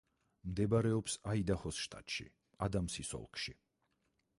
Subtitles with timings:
[0.51, 2.29] მდებარეობს აიდაჰოს შტატში,
[2.69, 3.61] ადამსის ოლქში.